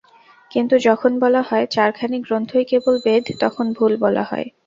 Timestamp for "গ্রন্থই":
2.19-2.65